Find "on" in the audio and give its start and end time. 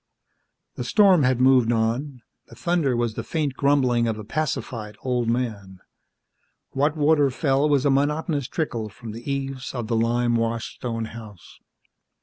1.71-2.23